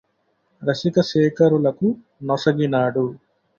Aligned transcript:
రసిక 0.61 1.01
శేఖరులకు 1.01 1.87
నొసగినాడు 2.23 3.05